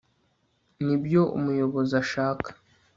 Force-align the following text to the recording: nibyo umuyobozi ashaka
nibyo 0.85 1.21
umuyobozi 1.37 1.93
ashaka 2.03 2.49